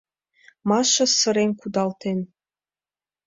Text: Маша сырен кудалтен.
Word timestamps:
Маша 0.69 1.05
сырен 1.19 1.51
кудалтен. 1.59 2.19